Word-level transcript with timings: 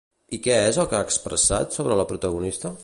I 0.37 0.37
què 0.47 0.55
és 0.69 0.79
el 0.83 0.89
que 0.93 0.97
ha 1.01 1.05
expressat 1.09 1.79
sobre 1.79 2.03
la 2.03 2.11
protagonista? 2.15 2.79